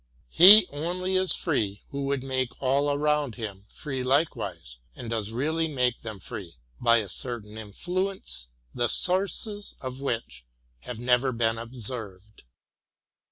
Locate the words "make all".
2.23-2.89